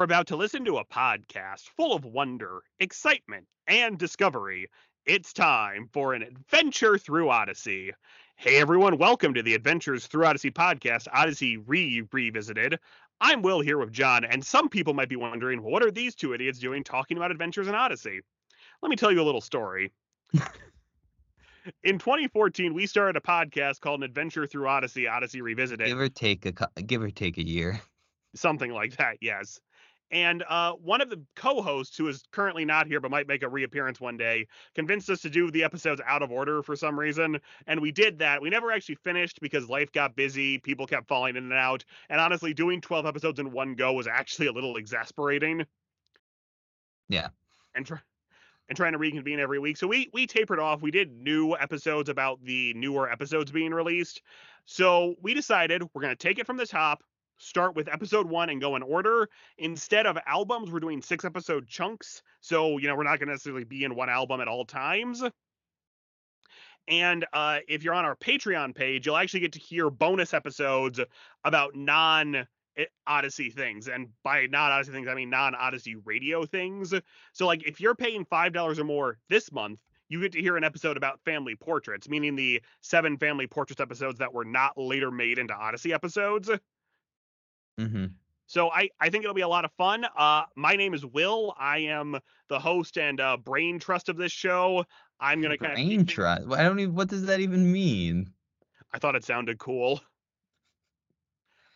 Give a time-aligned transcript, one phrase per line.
[0.00, 4.68] We're about to listen to a podcast full of wonder, excitement, and discovery.
[5.06, 7.90] It's time for an adventure through Odyssey.
[8.36, 12.78] Hey everyone, welcome to the Adventures Through Odyssey podcast, Odyssey Re Revisited.
[13.20, 16.32] I'm Will here with John, and some people might be wondering, what are these two
[16.32, 18.20] idiots doing talking about adventures in Odyssey?
[18.80, 19.92] Let me tell you a little story.
[21.82, 25.88] in 2014, we started a podcast called An Adventure Through Odyssey, Odyssey Revisited.
[25.88, 27.80] Give or take a give or take a year.
[28.36, 29.58] something like that yes
[30.10, 33.48] and uh, one of the co-hosts who is currently not here but might make a
[33.48, 37.38] reappearance one day convinced us to do the episodes out of order for some reason
[37.66, 38.40] and we did that.
[38.40, 42.20] We never actually finished because life got busy people kept falling in and out and
[42.20, 45.64] honestly doing 12 episodes in one go was actually a little exasperating.
[47.08, 47.28] Yeah.
[47.74, 47.94] and tr-
[48.68, 49.76] and trying to reconvene every week.
[49.76, 50.82] So we we tapered off.
[50.82, 54.22] We did new episodes about the newer episodes being released.
[54.66, 57.02] So we decided we're going to take it from the top
[57.38, 59.28] start with episode one and go in order.
[59.56, 62.22] Instead of albums, we're doing six episode chunks.
[62.40, 65.22] So, you know, we're not going to necessarily be in one album at all times.
[66.88, 71.00] And uh, if you're on our Patreon page, you'll actually get to hear bonus episodes
[71.44, 72.46] about non
[73.06, 73.88] Odyssey things.
[73.88, 76.94] And by non Odyssey things, I mean non Odyssey radio things.
[77.32, 80.64] So, like, if you're paying $5 or more this month, you get to hear an
[80.64, 85.38] episode about family portraits, meaning the seven family portraits episodes that were not later made
[85.38, 86.50] into Odyssey episodes.
[87.78, 88.06] Mm-hmm.
[88.46, 90.06] So I, I think it'll be a lot of fun.
[90.16, 91.54] Uh, my name is Will.
[91.58, 94.84] I am the host and uh, brain trust of this show.
[95.20, 96.06] I'm gonna kind Brain of.
[96.06, 96.46] trust.
[96.50, 96.94] I don't even.
[96.94, 98.30] What does that even mean?
[98.92, 100.00] I thought it sounded cool.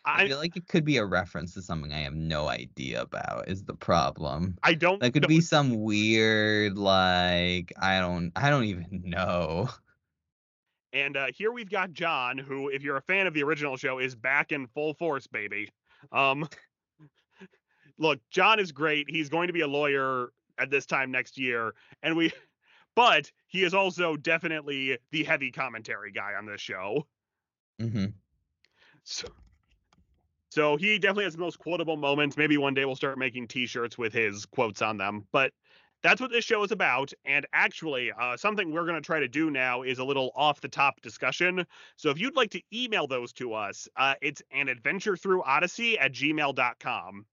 [0.05, 3.01] I, I feel like it could be a reference to something I have no idea
[3.01, 3.47] about.
[3.47, 4.57] Is the problem?
[4.63, 4.99] I don't.
[4.99, 9.69] That could know- be some weird, like I don't, I don't even know.
[10.91, 13.99] And uh, here we've got John, who, if you're a fan of the original show,
[13.99, 15.69] is back in full force, baby.
[16.11, 16.47] Um,
[17.97, 19.09] look, John is great.
[19.09, 22.31] He's going to be a lawyer at this time next year, and we,
[22.95, 27.07] but he is also definitely the heavy commentary guy on this show.
[27.81, 28.05] Mm-hmm.
[29.03, 29.27] So,
[30.49, 32.37] so he definitely has the most quotable moments.
[32.37, 35.27] Maybe one day we'll start making T-shirts with his quotes on them.
[35.31, 35.51] But
[36.03, 37.11] that's what this show is about.
[37.25, 41.01] And actually, uh, something we're going to try to do now is a little off-the-top
[41.01, 41.65] discussion.
[41.95, 45.97] So if you'd like to email those to us, uh, it's an adventure through Odyssey
[45.97, 47.25] at gmail.com.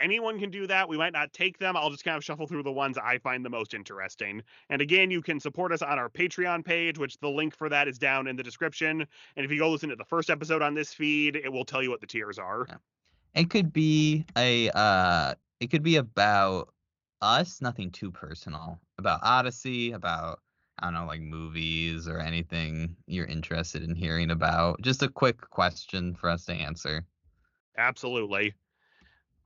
[0.00, 0.88] Anyone can do that.
[0.88, 1.76] We might not take them.
[1.76, 4.42] I'll just kind of shuffle through the ones I find the most interesting.
[4.70, 7.86] And again, you can support us on our Patreon page, which the link for that
[7.86, 9.06] is down in the description.
[9.36, 11.82] And if you go listen to the first episode on this feed, it will tell
[11.82, 12.66] you what the tiers are.
[13.34, 14.70] It could be a.
[14.70, 16.72] uh It could be about
[17.22, 17.60] us.
[17.60, 18.80] Nothing too personal.
[18.98, 19.92] About Odyssey.
[19.92, 20.40] About
[20.78, 24.80] I don't know, like movies or anything you're interested in hearing about.
[24.80, 27.04] Just a quick question for us to answer.
[27.76, 28.54] Absolutely.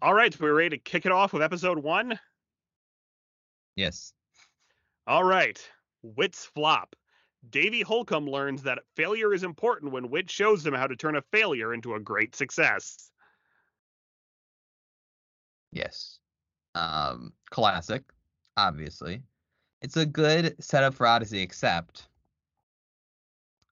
[0.01, 2.19] All right, so we're ready to kick it off with episode one.
[3.75, 4.13] Yes.
[5.07, 5.61] All right,
[6.03, 6.95] Whit's flop.
[7.51, 11.23] Davy Holcomb learns that failure is important when Whit shows him how to turn a
[11.33, 13.11] failure into a great success.
[15.73, 16.21] Yes.
[16.75, 18.03] Um, classic,
[18.57, 19.23] obviously.
[19.83, 22.09] It's a good setup for Odyssey, except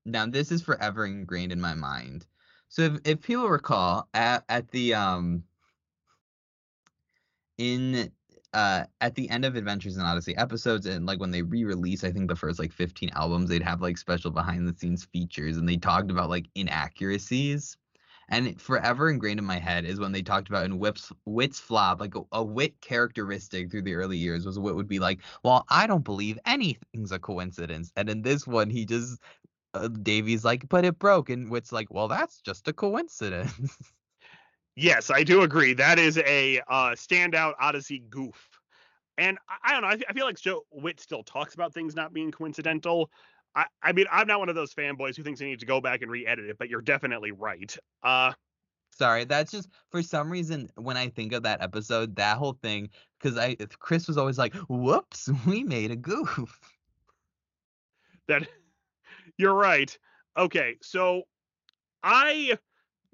[0.05, 2.27] now this is forever ingrained in my mind.
[2.69, 5.45] So if, if people recall, at, at the um
[7.59, 8.11] in
[8.55, 12.11] uh at the end of Adventures in Odyssey episodes and like when they re-release, I
[12.13, 15.69] think the first like 15 albums, they'd have like special behind the scenes features and
[15.69, 17.77] they talked about like inaccuracies.
[18.29, 22.01] And forever ingrained in my head is when they talked about in Whip's Whit's flop,
[22.01, 25.65] like a, a Whit characteristic through the early years was Whit would be like, "Well,
[25.69, 29.21] I don't believe anything's a coincidence," and in this one, he just
[29.75, 33.79] uh, Davy's like, "But it broke," and Whit's like, "Well, that's just a coincidence."
[34.75, 35.75] Yes, I do agree.
[35.75, 38.61] That is a uh, standout Odyssey goof.
[39.19, 39.89] And I, I don't know.
[39.89, 43.11] I, I feel like Joe Whit still talks about things not being coincidental.
[43.55, 45.81] I, I mean, I'm not one of those fanboys who thinks they need to go
[45.81, 47.77] back and re-edit it, but you're definitely right.
[48.03, 48.33] Uh,
[48.95, 52.91] Sorry, that's just for some reason when I think of that episode, that whole thing,
[53.19, 56.59] because I Chris was always like, "Whoops, we made a goof."
[58.29, 58.47] that
[59.39, 59.97] you're right.
[60.37, 61.23] Okay, so
[62.03, 62.59] I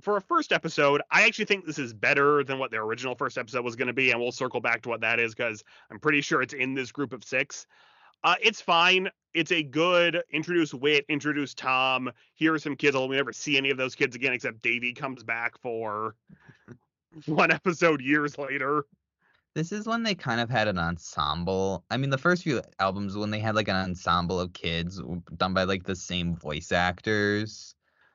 [0.00, 3.38] for a first episode, I actually think this is better than what their original first
[3.38, 5.98] episode was going to be, and we'll circle back to what that is because I'm
[5.98, 7.66] pretty sure it's in this group of six.
[8.24, 9.08] Uh, it's fine.
[9.34, 12.10] It's a good introduce Whit, introduce Tom.
[12.34, 12.96] Here are some kids.
[12.96, 16.14] Although we never see any of those kids again, except Davy comes back for
[17.26, 18.84] one episode years later.
[19.54, 21.84] This is when they kind of had an ensemble.
[21.90, 25.00] I mean, the first few albums when they had like an ensemble of kids
[25.36, 27.74] done by like the same voice actors.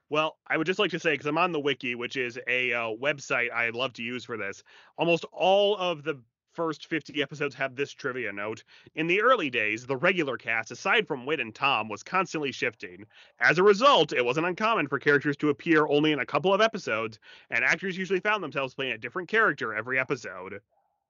[0.10, 2.72] Well, I would just like to say, because I'm on the wiki, which is a
[2.74, 4.64] uh, website I love to use for this,
[4.98, 6.22] almost all of the
[6.54, 8.64] first 50 episodes have this trivia note.
[8.96, 13.06] In the early days, the regular cast, aside from Whit and Tom, was constantly shifting.
[13.40, 16.62] As a result, it wasn't uncommon for characters to appear only in a couple of
[16.62, 17.20] episodes,
[17.50, 20.62] and actors usually found themselves playing a different character every episode.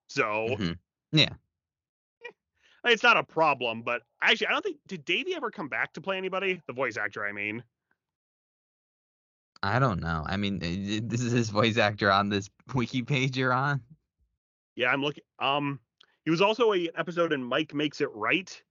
[0.07, 0.78] So, Mhm.
[1.12, 1.34] Yeah.
[2.86, 6.01] it's not a problem, but actually, I don't think, did Davey ever come back to
[6.01, 6.62] play anybody?
[6.68, 7.63] The voice actor, I mean.
[9.62, 10.24] I don't know.
[10.28, 13.81] I mean, uh, this is his voice actor on this wiki page you're on.
[14.75, 15.24] Yeah, I'm looking.
[15.40, 15.80] Um,
[16.25, 18.62] he was also a episode in Mike Makes It Right,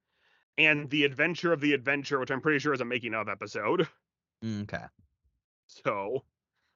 [0.59, 3.89] and The Adventure of the Adventure, which I'm pretty sure is a making of episode.
[4.43, 4.87] Mm, Okay.
[5.67, 6.25] So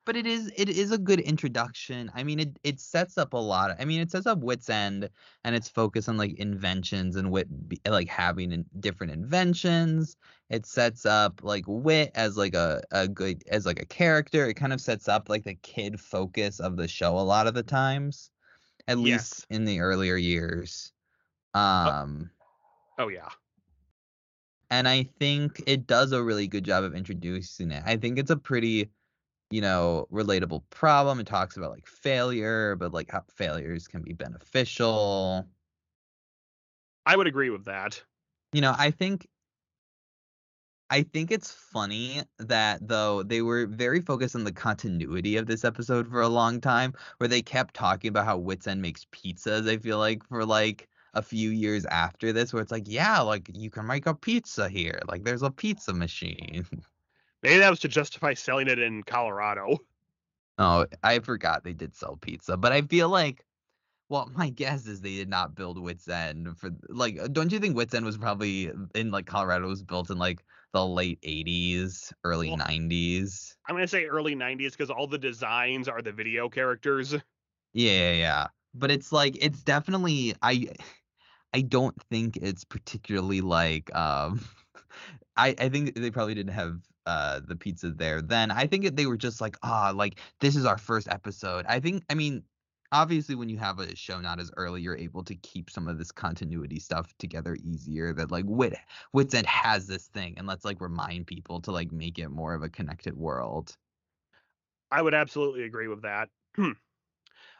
[0.06, 2.10] But it is it is a good introduction.
[2.14, 3.72] I mean, it it sets up a lot.
[3.72, 5.10] Of, I mean, it sets up Whit's End
[5.44, 7.48] and its focus on like inventions and Whit
[7.86, 10.16] like having in, different inventions.
[10.48, 14.46] It sets up like Whit as like a a good as like a character.
[14.46, 17.54] It kind of sets up like the kid focus of the show a lot of
[17.54, 18.30] the times,
[18.88, 19.06] at least
[19.40, 19.46] Yes.
[19.50, 20.92] in the earlier years.
[21.54, 22.30] Um.
[22.98, 23.28] oh yeah.
[24.70, 27.82] and I think it does a really good job of introducing it.
[27.86, 28.90] I think it's a pretty,
[29.50, 31.20] you know, relatable problem.
[31.20, 35.46] It talks about like failure, but like how failures can be beneficial.
[37.06, 38.02] I would agree with that.
[38.52, 39.26] You know, I think
[40.88, 45.64] I think it's funny that though they were very focused on the continuity of this
[45.64, 49.68] episode for a long time, where they kept talking about how Whit's End makes pizzas.
[49.68, 53.50] I feel like for like a few years after this, where it's like, yeah, like
[53.52, 55.00] you can make a pizza here.
[55.08, 56.66] Like there's a pizza machine.
[57.42, 59.78] Maybe that was to justify selling it in Colorado.
[60.58, 63.44] Oh, I forgot they did sell pizza, but I feel like,
[64.08, 67.18] well, my guess is they did not build Whit's End for like.
[67.32, 70.42] Don't you think Whit's End was probably in like Colorado was built in like
[70.76, 73.56] the late '80s, early Well- '90s?
[73.68, 77.12] I'm gonna say early '90s because all the designs are the video characters.
[77.12, 77.20] Yeah,
[77.72, 78.46] yeah, yeah.
[78.74, 80.68] But it's like it's definitely I
[81.52, 84.40] I don't think it's particularly like um
[85.36, 88.50] I I think they probably didn't have uh the pizza there then.
[88.50, 91.66] I think they were just like, ah, like this is our first episode.
[91.68, 92.44] I think I mean
[92.92, 95.98] obviously when you have a show not as early you're able to keep some of
[95.98, 98.76] this continuity stuff together easier that like Whit
[99.12, 102.54] Whit's End has this thing and let's like remind people to like make it more
[102.54, 103.76] of a connected world
[104.90, 106.28] I would absolutely agree with that.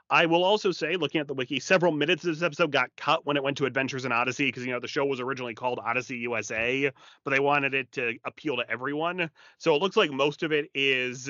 [0.08, 3.26] I will also say, looking at the wiki, several minutes of this episode got cut
[3.26, 5.81] when it went to Adventures in Odyssey because you know the show was originally called
[5.84, 6.93] Odyssey USA,
[7.25, 9.29] but they wanted it to appeal to everyone.
[9.58, 11.29] So it looks like most of it is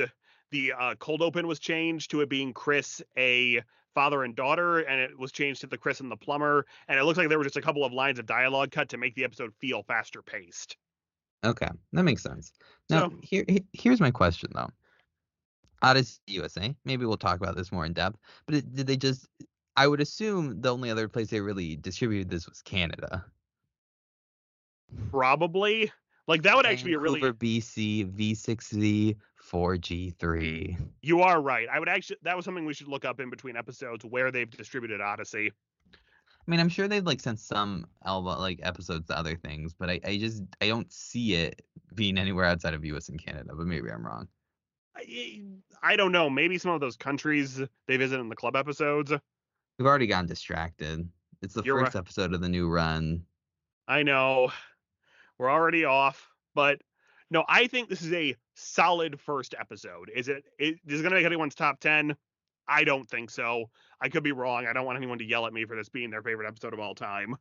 [0.50, 3.62] the uh, cold open was changed to it being Chris, a
[3.96, 6.66] father and daughter, and it was changed to the Chris and the plumber.
[6.86, 8.98] And it looks like there were just a couple of lines of dialogue cut to
[8.98, 10.76] make the episode feel faster paced.
[11.44, 12.52] Okay, that makes sense.
[12.90, 14.68] Now, So- here, here's my question though.
[15.82, 16.74] Odyssey USA.
[16.84, 18.18] Maybe we'll talk about this more in depth.
[18.46, 19.26] But it, did they just?
[19.76, 23.24] I would assume the only other place they really distributed this was Canada.
[25.10, 25.90] Probably.
[26.26, 29.16] Like that would actually be a really Vancouver, BC, V6Z
[29.50, 30.76] 4G3.
[31.02, 31.68] You are right.
[31.72, 34.50] I would actually that was something we should look up in between episodes where they've
[34.50, 35.52] distributed Odyssey.
[35.92, 39.90] I mean, I'm sure they've like sent some Elba like episodes to other things, but
[39.90, 41.62] I, I just I don't see it
[41.94, 43.52] being anywhere outside of US and Canada.
[43.56, 44.28] But maybe I'm wrong.
[44.96, 45.42] I,
[45.82, 46.30] I don't know.
[46.30, 49.12] Maybe some of those countries they visit in the club episodes.
[49.78, 51.08] We've already gotten distracted.
[51.42, 53.24] It's the You're first episode of the new run.
[53.86, 54.50] I know.
[55.38, 56.80] We're already off, but
[57.30, 60.10] no, I think this is a solid first episode.
[60.14, 62.16] Is it is it going to make anyone's top 10?
[62.68, 63.70] I don't think so.
[64.00, 64.66] I could be wrong.
[64.66, 66.80] I don't want anyone to yell at me for this being their favorite episode of
[66.80, 67.36] all time.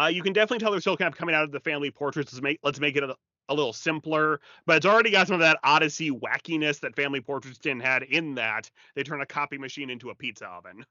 [0.00, 2.32] Uh, you can definitely tell they're still kind of coming out of the family portraits.
[2.32, 3.14] Let's make let's make it a,
[3.48, 7.58] a little simpler, but it's already got some of that Odyssey wackiness that family portraits
[7.58, 10.84] didn't had in that they turn a copy machine into a pizza oven.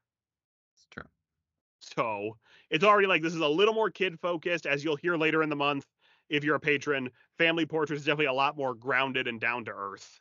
[1.82, 2.38] So
[2.70, 5.48] it's already like this is a little more kid focused, as you'll hear later in
[5.48, 5.86] the month.
[6.28, 9.72] If you're a patron, Family Portrait is definitely a lot more grounded and down to
[9.72, 10.20] earth.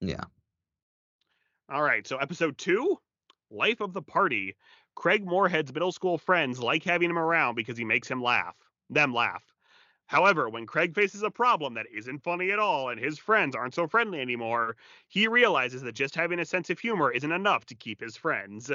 [0.00, 0.24] Yeah.
[1.68, 2.98] All right, so episode two,
[3.50, 4.56] Life of the Party.
[4.94, 8.56] Craig Moorhead's middle school friends like having him around because he makes him laugh,
[8.88, 9.44] them laugh.
[10.06, 13.74] However, when Craig faces a problem that isn't funny at all and his friends aren't
[13.74, 14.76] so friendly anymore,
[15.08, 18.70] he realizes that just having a sense of humor isn't enough to keep his friends.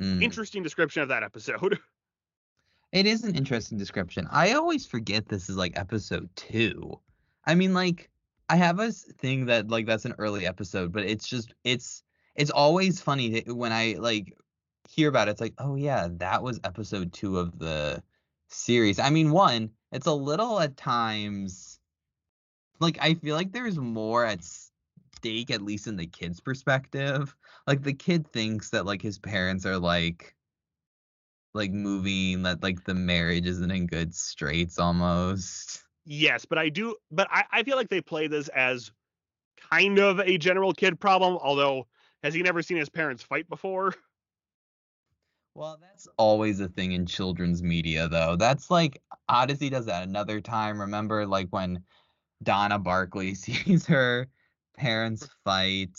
[0.00, 0.22] Mm.
[0.22, 1.78] Interesting description of that episode.
[2.92, 4.28] It is an interesting description.
[4.30, 6.98] I always forget this is like episode two.
[7.44, 8.08] I mean, like,
[8.48, 12.04] I have a thing that like that's an early episode, but it's just it's
[12.36, 14.32] it's always funny to, when I like
[14.88, 15.32] hear about it.
[15.32, 18.02] It's like, oh yeah, that was episode two of the
[18.48, 19.00] series.
[19.00, 21.80] I mean, one, it's a little at times
[22.80, 24.40] like I feel like there's more at
[25.26, 27.34] stake, at least in the kid's perspective.
[27.66, 30.34] Like the kid thinks that like his parents are like
[31.52, 35.82] like moving that like the marriage isn't in good straits almost.
[36.04, 38.92] Yes, but I do but I, I feel like they play this as
[39.70, 41.88] kind of a general kid problem, although
[42.22, 43.94] has he never seen his parents fight before?
[45.54, 48.36] Well, that's always a thing in children's media though.
[48.36, 50.80] That's like Odyssey does that another time.
[50.80, 51.82] Remember like when
[52.44, 54.28] Donna Barkley sees her
[54.76, 55.98] parents fight.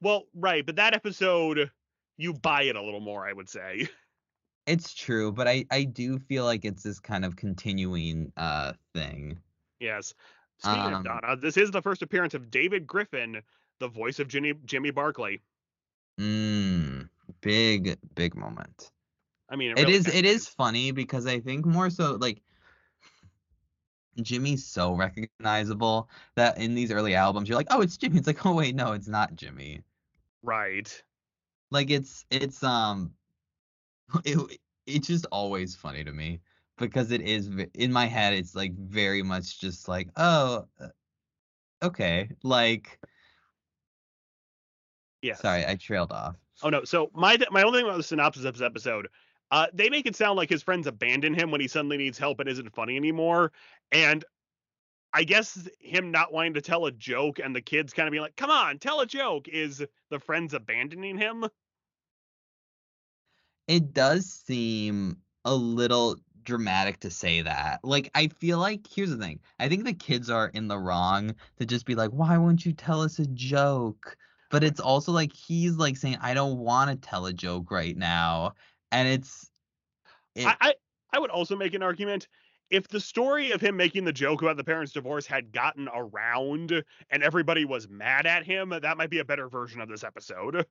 [0.00, 1.70] Well, right, but that episode
[2.16, 3.88] you buy it a little more, I would say.
[4.66, 9.42] It's true, but I I do feel like it's this kind of continuing uh thing.
[9.80, 10.14] Yes.
[10.58, 13.42] Speaking Um, of Donna, this is the first appearance of David Griffin,
[13.80, 15.42] the voice of Jimmy Jimmy Barkley.
[16.18, 17.08] Mm,
[17.40, 18.92] big big moment.
[19.48, 22.16] I mean, it, It really is kinda it is funny because I think more so
[22.16, 22.42] like
[24.22, 28.18] Jimmy's so recognizable that in these early albums you're like, oh, it's Jimmy.
[28.18, 29.82] It's like, oh wait, no, it's not Jimmy.
[30.42, 31.02] right.
[31.70, 33.14] Like it's it's um
[34.24, 36.40] it it's just always funny to me
[36.78, 40.88] because it is in my head it's like very much just like, oh, uh,
[41.82, 43.00] okay, like
[45.22, 45.40] Yes.
[45.40, 46.36] sorry, I trailed off.
[46.62, 46.84] Oh no.
[46.84, 49.08] So my my only thing about the synopsis of this episode,
[49.50, 52.40] uh, they make it sound like his friends abandon him when he suddenly needs help
[52.40, 53.52] and isn't funny anymore.
[53.92, 54.24] And
[55.12, 58.22] I guess him not wanting to tell a joke and the kids kind of being
[58.22, 61.46] like, "Come on, tell a joke," is the friends abandoning him.
[63.68, 67.80] It does seem a little dramatic to say that.
[67.84, 69.40] Like, I feel like here's the thing.
[69.58, 72.72] I think the kids are in the wrong to just be like, "Why won't you
[72.72, 74.16] tell us a joke?"
[74.50, 77.96] But it's also like he's like saying, "I don't want to tell a joke right
[77.96, 78.54] now,"
[78.94, 79.50] and it's
[80.34, 80.74] it, I, I
[81.12, 82.28] I would also make an argument
[82.70, 86.82] if the story of him making the joke about the parents' divorce had gotten around
[87.10, 90.66] and everybody was mad at him, that might be a better version of this episode.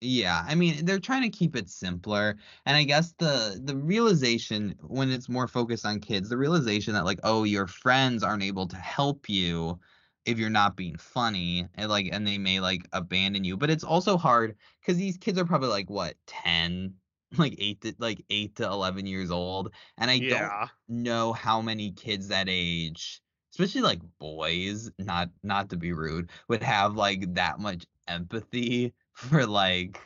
[0.00, 2.36] Yeah, I mean, they're trying to keep it simpler,
[2.66, 7.06] and I guess the the realization when it's more focused on kids, the realization that
[7.06, 9.80] like, oh, your friends aren't able to help you
[10.26, 13.56] if you're not being funny, and like, and they may like abandon you.
[13.56, 16.94] But it's also hard because these kids are probably like what, 10,
[17.38, 21.92] like 8 to like 8 to 11 years old, and I don't know how many
[21.92, 23.20] kids that age
[23.52, 29.46] especially like boys not not to be rude would have like that much empathy for
[29.46, 30.00] like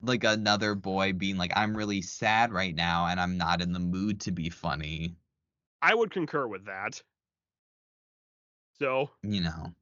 [0.00, 3.80] like another boy being like i'm really sad right now and i'm not in the
[3.80, 5.16] mood to be funny
[5.80, 7.02] I would concur with that.
[8.78, 9.74] So, you know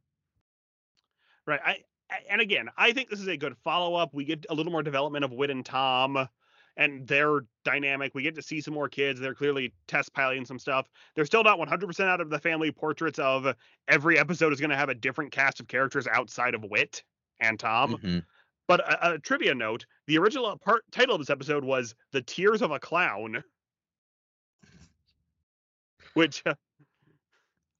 [1.46, 1.84] right, I
[2.30, 4.14] and again, I think this is a good follow-up.
[4.14, 6.28] We get a little more development of Whit and Tom
[6.76, 8.14] and their dynamic.
[8.14, 9.18] We get to see some more kids.
[9.18, 10.88] They're clearly test piloting some stuff.
[11.14, 13.54] They're still not 100% out of the family portraits of
[13.88, 17.02] every episode is going to have a different cast of characters outside of Whit
[17.40, 17.96] and Tom.
[17.96, 18.24] Mhm.
[18.68, 22.62] But a, a trivia note: the original part title of this episode was "The Tears
[22.62, 23.42] of a Clown,"
[26.14, 26.54] which uh,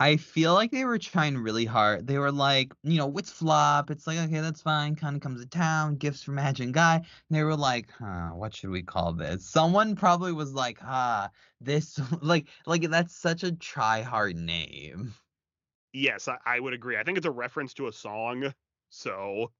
[0.01, 3.91] i feel like they were trying really hard they were like you know Whit's Flop
[3.91, 7.43] it's like okay that's fine Connie Comes to Town gifts from Magic guy and they
[7.43, 12.49] were like huh what should we call this someone probably was like ah this like
[12.67, 15.15] like that's such a try hard name
[15.97, 16.97] yes, I, I would agree.
[16.97, 18.53] I think it's a reference to a song.
[18.91, 19.51] So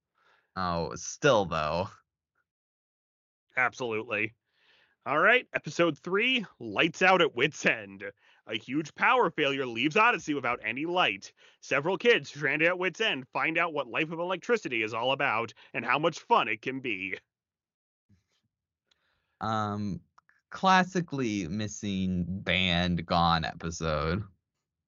[0.57, 1.89] oh still though
[3.57, 4.35] absolutely.
[5.05, 8.05] All right, episode three: Lights out at Whit's End.
[8.49, 11.33] A huge power failure leaves Odyssey without any light.
[11.61, 15.53] Several kids stranded at Whit's End find out what life of electricity is all about
[15.75, 17.17] and how much fun it can be.
[19.41, 20.01] um
[20.51, 24.23] classically missing band gone episode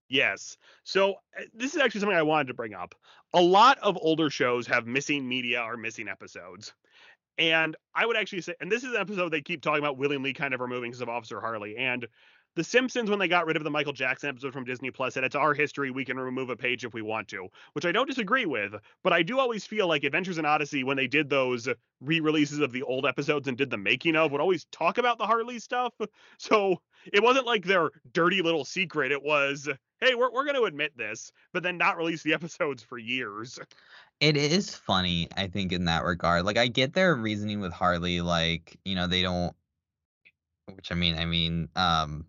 [0.08, 0.56] Yes.
[0.84, 2.94] So uh, this is actually something I wanted to bring up.
[3.34, 6.72] A lot of older shows have missing media or missing episodes.
[7.36, 10.32] And I would actually say, and this is an episode they keep talking about willingly
[10.32, 11.76] kind of removing because of Officer Harley.
[11.76, 12.08] And
[12.58, 15.22] The Simpsons, when they got rid of the Michael Jackson episode from Disney Plus, said
[15.22, 15.92] it's our history.
[15.92, 18.74] We can remove a page if we want to, which I don't disagree with.
[19.04, 21.68] But I do always feel like Adventures in Odyssey, when they did those
[22.00, 25.18] re releases of the old episodes and did the making of, would always talk about
[25.18, 25.94] the Harley stuff.
[26.38, 29.12] So it wasn't like their dirty little secret.
[29.12, 29.68] It was,
[30.00, 33.60] hey, we're, we're going to admit this, but then not release the episodes for years.
[34.18, 36.44] It is funny, I think, in that regard.
[36.44, 39.54] Like, I get their reasoning with Harley, like, you know, they don't,
[40.74, 42.26] which I mean, I mean, um,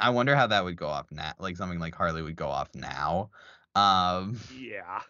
[0.00, 1.32] I wonder how that would go off now.
[1.38, 3.30] Like something like Harley would go off now.
[3.74, 5.02] Um, Yeah.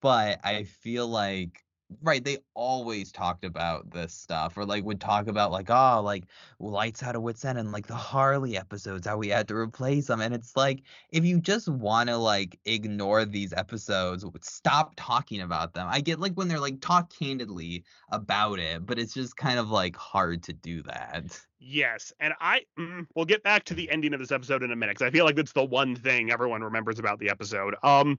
[0.00, 1.64] but I feel like
[2.02, 6.24] right, they always talked about this stuff or like would talk about like, oh, like
[6.58, 10.06] lights out of Whit's End and like the Harley episodes, how we had to replace
[10.06, 10.20] them.
[10.20, 15.74] And it's like if you just want to like ignore these episodes, stop talking about
[15.74, 15.86] them.
[15.88, 19.70] I get like when they're like talk candidly about it, but it's just kind of
[19.70, 21.40] like hard to do that.
[21.58, 24.76] Yes, and I mm, we'll get back to the ending of this episode in a
[24.76, 27.74] minute because I feel like that's the one thing everyone remembers about the episode.
[27.82, 28.18] Um,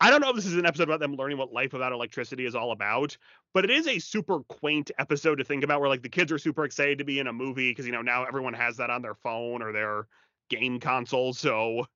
[0.00, 2.46] I don't know if this is an episode about them learning what life without electricity
[2.46, 3.16] is all about,
[3.52, 6.38] but it is a super quaint episode to think about where like the kids are
[6.38, 9.02] super excited to be in a movie because you know now everyone has that on
[9.02, 10.06] their phone or their
[10.50, 11.86] game console, so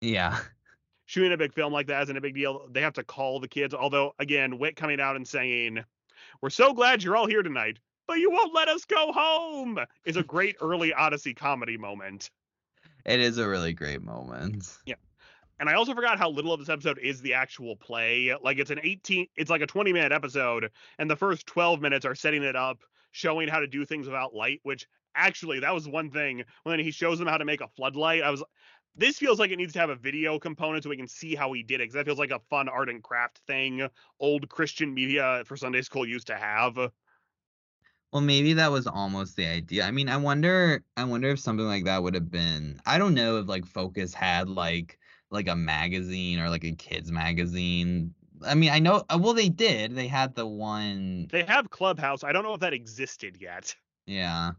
[0.00, 0.40] Yeah.
[1.04, 2.66] shooting a big film like that isn't a big deal.
[2.70, 3.74] They have to call the kids.
[3.74, 5.84] Although, again, Whit coming out and saying,
[6.40, 10.16] We're so glad you're all here tonight, but you won't let us go home is
[10.16, 12.30] a great early Odyssey comedy moment.
[13.04, 14.78] It is a really great moment.
[15.60, 18.34] And I also forgot how little of this episode is the actual play.
[18.42, 22.06] Like it's an 18, it's like a 20 minute episode, and the first 12 minutes
[22.06, 22.78] are setting it up,
[23.12, 26.90] showing how to do things without light, which actually that was one thing when he
[26.90, 28.22] shows them how to make a floodlight.
[28.22, 28.42] I was
[28.96, 31.52] this feels like it needs to have a video component so we can see how
[31.52, 33.86] he did it because that feels like a fun art and craft thing
[34.18, 36.76] old Christian media for Sunday school used to have.
[38.12, 39.84] Well, maybe that was almost the idea.
[39.84, 43.14] I mean, I wonder I wonder if something like that would have been I don't
[43.14, 44.98] know if like Focus had like
[45.30, 48.14] like a magazine or like a kids magazine.
[48.46, 49.94] I mean, I know uh, well they did.
[49.94, 52.24] They had the one They have Clubhouse.
[52.24, 53.74] I don't know if that existed yet.
[54.06, 54.52] yeah.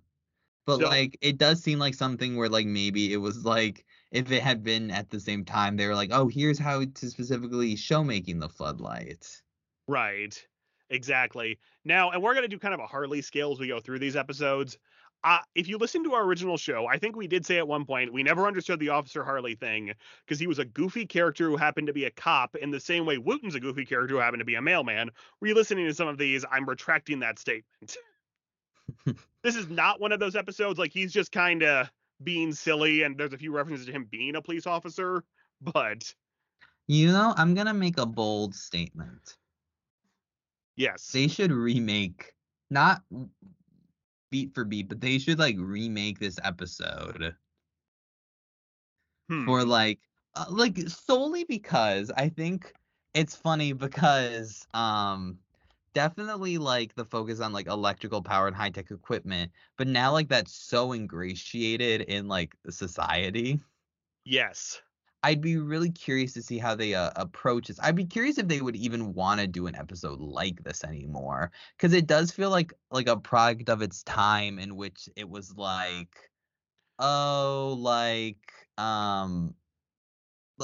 [0.68, 4.32] But So- like it does seem like something where like maybe it was like if
[4.32, 7.76] it had been at the same time they were like, "Oh, here's how to specifically
[7.76, 9.42] show making the floodlight."
[9.88, 10.46] Right.
[10.92, 11.58] Exactly.
[11.86, 14.00] Now, and we're going to do kind of a Harley scale as we go through
[14.00, 14.78] these episodes.
[15.24, 17.86] Uh, if you listen to our original show, I think we did say at one
[17.86, 19.94] point we never understood the Officer Harley thing
[20.26, 23.06] because he was a goofy character who happened to be a cop in the same
[23.06, 25.12] way Wooten's a goofy character who happened to be a mailman.
[25.40, 27.98] Re-listening to some of these, I'm retracting that statement.
[29.44, 31.92] this is not one of those episodes like he's just kind of
[32.24, 35.24] being silly and there's a few references to him being a police officer,
[35.62, 36.14] but
[36.88, 39.38] You know, I'm going to make a bold statement.
[40.76, 41.12] yes.
[41.12, 42.34] they should remake
[42.72, 43.04] not
[44.32, 47.36] beat for beat, but they should like remake this episode
[49.30, 49.46] Hmm.
[49.46, 50.00] for like
[50.36, 52.74] uh, like solely because I think
[53.14, 55.40] it's funny because um
[55.94, 60.30] definitely like the focus on like electrical power and high tech equipment, but now like
[60.30, 63.60] that's so ingratiated in like society.
[64.26, 64.82] yes.
[65.24, 67.80] I'd be really curious to see how they uh, approach this.
[67.80, 71.52] I'd be curious if they would even want to do an episode like this anymore,
[71.78, 75.56] because it does feel like like a product of its time in which it was
[75.56, 76.16] like,
[77.00, 78.38] oh, like
[78.78, 79.54] um,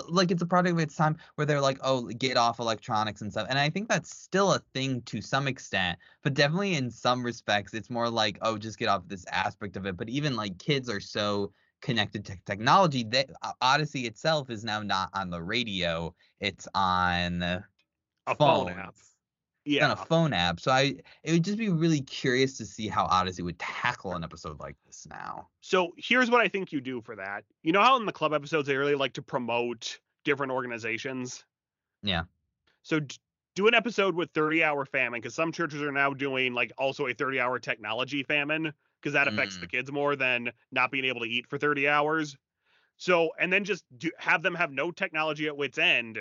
[0.08, 3.32] like it's a product of its time where they're like, oh, get off electronics and
[3.32, 3.48] stuff.
[3.50, 7.74] And I think that's still a thing to some extent, but definitely in some respects,
[7.74, 9.98] it's more like, oh, just get off this aspect of it.
[9.98, 13.30] But even like kids are so connected to technology that
[13.62, 17.66] Odyssey itself is now not on the radio; it's on A
[18.38, 18.96] phone app.
[19.66, 19.86] Yeah.
[19.86, 20.62] on a phone app.
[20.62, 24.24] So I, it would just be really curious to see how Odyssey would tackle an
[24.24, 25.50] episode like this now.
[25.60, 27.44] So here's what I think you do for that.
[27.64, 31.44] You know how in the club episodes they really like to promote different organizations?
[32.02, 32.24] Yeah.
[32.84, 33.18] So d-
[33.56, 37.08] do an episode with 30 hour famine because some churches are now doing like also
[37.08, 39.72] a 30 hour technology famine because that affects the mm.
[39.72, 42.36] kids more than not being able to eat for 30 hours.
[42.98, 46.20] So and then just do, have them have no technology at Whit's End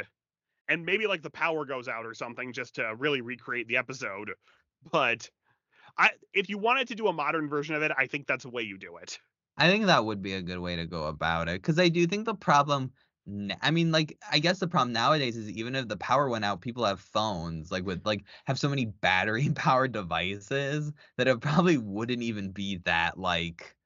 [0.68, 4.32] and maybe like the power goes out or something just to really recreate the episode.
[4.90, 5.28] But
[5.98, 8.50] I if you wanted to do a modern version of it, I think that's the
[8.50, 9.18] way you do it.
[9.56, 12.06] I think that would be a good way to go about it because I do
[12.06, 12.92] think the problem.
[13.60, 16.60] I mean, like, I guess the problem nowadays is even if the power went out,
[16.60, 21.76] people have phones, like, with like have so many battery powered devices that it probably
[21.78, 23.76] wouldn't even be that like,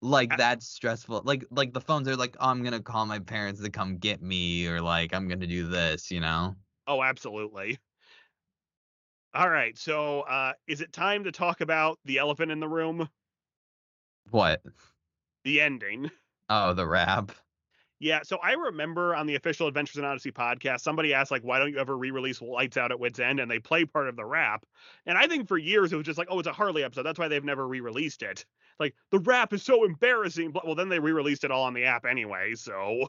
[0.00, 1.22] like that stressful.
[1.24, 4.20] Like, like the phones are like, oh, I'm gonna call my parents to come get
[4.22, 6.56] me, or like I'm gonna do this, you know?
[6.86, 7.78] Oh, absolutely.
[9.34, 9.76] All right.
[9.78, 13.08] So, uh, is it time to talk about the elephant in the room?
[14.30, 14.62] What?
[15.44, 16.10] The ending.
[16.48, 17.32] Oh, the rap.
[18.02, 21.60] Yeah, so I remember on the official Adventures in Odyssey podcast, somebody asked like, "Why
[21.60, 24.24] don't you ever re-release Lights Out at Whit's End?" And they play part of the
[24.24, 24.66] rap,
[25.06, 27.20] and I think for years it was just like, "Oh, it's a Harley episode." That's
[27.20, 28.44] why they've never re-released it.
[28.80, 30.52] Like the rap is so embarrassing.
[30.64, 32.56] Well, then they re-released it all on the app anyway.
[32.56, 33.06] So,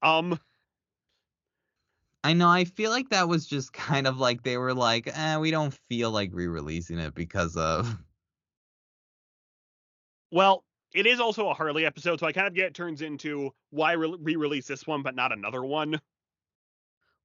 [0.00, 0.40] um,
[2.24, 2.48] I know.
[2.48, 5.74] I feel like that was just kind of like they were like, eh, we don't
[5.74, 7.98] feel like re-releasing it because of.
[10.30, 13.52] well, it is also a Harley episode, so I kind of get it turns into
[13.70, 16.00] why re-release this one but not another one.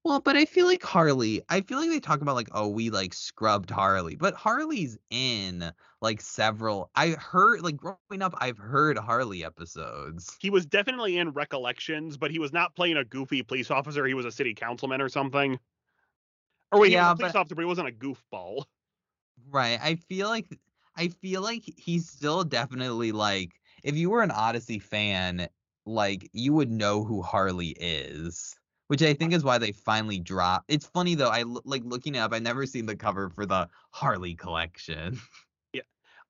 [0.05, 2.89] Well, but I feel like Harley, I feel like they talk about like, oh, we
[2.89, 5.71] like scrubbed Harley, but Harley's in
[6.01, 6.91] like several.
[6.93, 10.35] I heard like growing up, I've heard Harley episodes.
[10.41, 14.05] He was definitely in Recollections, but he was not playing a goofy police officer.
[14.05, 15.57] He was a city councilman or something.
[16.73, 18.65] Or wait, yeah, he was a police but, officer, but he wasn't a goofball.
[19.49, 19.79] Right.
[19.81, 20.47] I feel like
[20.95, 23.53] I feel like he's still definitely like
[23.83, 25.47] if you were an Odyssey fan,
[25.85, 28.55] like you would know who Harley is
[28.87, 30.65] which I think is why they finally dropped.
[30.67, 31.29] It's funny though.
[31.29, 32.33] I like looking up.
[32.33, 35.19] I never seen the cover for the Harley collection.
[35.73, 35.81] Yeah,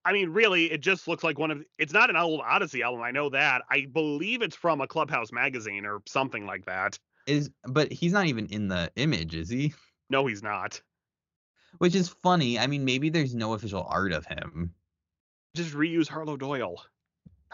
[0.05, 1.61] I mean, really, it just looks like one of.
[1.77, 3.01] It's not an old Odyssey album.
[3.01, 3.63] I know that.
[3.69, 6.97] I believe it's from a Clubhouse magazine or something like that.
[7.27, 9.73] Is but he's not even in the image, is he?
[10.09, 10.81] No, he's not.
[11.79, 12.59] Which is funny.
[12.59, 14.73] I mean, maybe there's no official art of him.
[15.55, 16.83] Just reuse Harlow Doyle.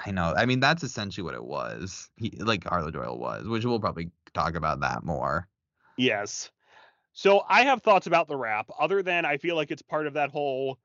[0.06, 0.34] I know.
[0.36, 2.10] I mean, that's essentially what it was.
[2.16, 5.48] He like Harlow Doyle was, which we'll probably talk about that more.
[5.98, 6.52] Yes.
[7.12, 10.14] So I have thoughts about the rap, other than I feel like it's part of
[10.14, 10.80] that whole,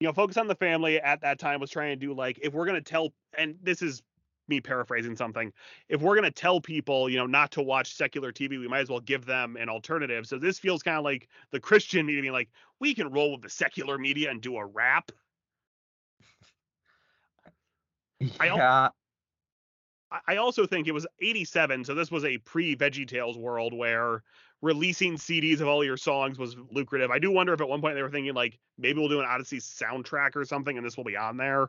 [0.00, 2.52] you know, focus on the family at that time was trying to do like, if
[2.52, 4.02] we're going to tell, and this is
[4.48, 5.52] me paraphrasing something,
[5.88, 8.80] if we're going to tell people, you know, not to watch secular TV, we might
[8.80, 10.26] as well give them an alternative.
[10.26, 13.42] So this feels kind of like the Christian media being like, we can roll with
[13.42, 15.10] the secular media and do a rap.
[18.20, 18.88] Yeah.
[20.26, 24.22] I also think it was 87, so this was a pre VeggieTales world where
[24.62, 27.10] releasing CDs of all your songs was lucrative.
[27.10, 29.26] I do wonder if at one point they were thinking like maybe we'll do an
[29.26, 31.68] Odyssey soundtrack or something and this will be on there.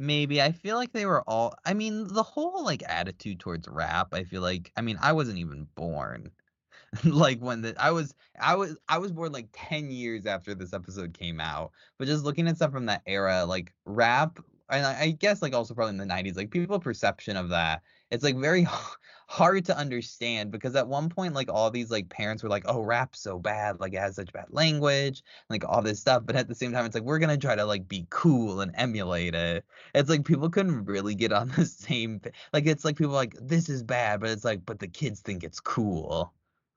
[0.00, 4.14] Maybe I feel like they were all I mean the whole like attitude towards rap,
[4.14, 6.30] I feel like I mean I wasn't even born.
[7.04, 10.72] like when the I was I was I was born like 10 years after this
[10.72, 11.72] episode came out.
[11.98, 14.38] But just looking at stuff from that era, like rap
[14.70, 18.24] and I guess like also probably in the 90s, like people perception of that, it's
[18.24, 18.66] like very
[19.30, 22.80] hard to understand because at one point like all these like parents were like, oh
[22.80, 26.24] rap's so bad, like it has such bad language, like all this stuff.
[26.26, 28.72] But at the same time, it's like we're gonna try to like be cool and
[28.74, 29.64] emulate it.
[29.94, 32.32] It's like people couldn't really get on the same thing.
[32.52, 35.44] like it's like people like this is bad, but it's like but the kids think
[35.44, 36.32] it's cool.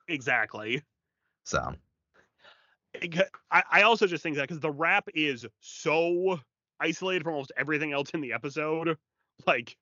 [0.07, 0.83] Exactly.
[1.45, 1.73] So
[3.51, 6.39] I, I also just think that because the rap is so
[6.79, 8.95] isolated from almost everything else in the episode.
[9.47, 9.75] Like,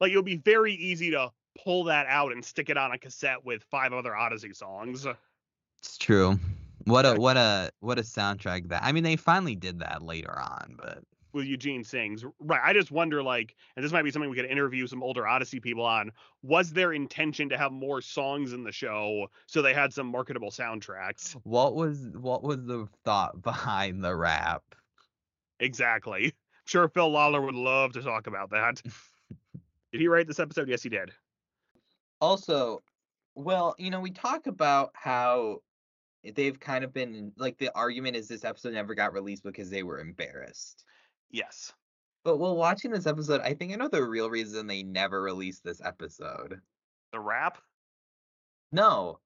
[0.00, 1.30] like it would be very easy to
[1.64, 5.06] pull that out and stick it on a cassette with five other Odyssey songs.
[5.78, 6.38] It's true.
[6.84, 8.82] What a what a what a soundtrack that.
[8.82, 12.24] I mean, they finally did that later on, but with Eugene sings.
[12.40, 12.60] Right.
[12.62, 15.60] I just wonder, like, and this might be something we could interview some older Odyssey
[15.60, 16.12] people on.
[16.42, 20.50] Was their intention to have more songs in the show so they had some marketable
[20.50, 21.32] soundtracks?
[21.44, 24.62] What was what was the thought behind the rap?
[25.60, 26.26] Exactly.
[26.26, 26.32] I'm
[26.66, 28.82] sure Phil Lollar would love to talk about that.
[29.92, 30.68] did he write this episode?
[30.68, 31.10] Yes, he did.
[32.20, 32.82] Also,
[33.34, 35.58] well, you know, we talk about how
[36.34, 39.82] they've kind of been like the argument is this episode never got released because they
[39.82, 40.84] were embarrassed.
[41.30, 41.72] Yes.
[42.24, 45.64] But while watching this episode, I think I know the real reason they never released
[45.64, 46.60] this episode.
[47.12, 47.58] The rap?
[48.72, 49.20] No.